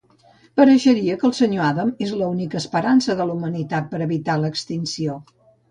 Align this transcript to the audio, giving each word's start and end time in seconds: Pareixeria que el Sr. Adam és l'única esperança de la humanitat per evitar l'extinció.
Pareixeria 0.59 1.17
que 1.23 1.27
el 1.29 1.35
Sr. 1.39 1.61
Adam 1.67 1.93
és 2.07 2.15
l'única 2.23 2.59
esperança 2.63 3.19
de 3.21 3.29
la 3.33 3.39
humanitat 3.41 3.95
per 3.95 4.05
evitar 4.11 4.41
l'extinció. 4.43 5.23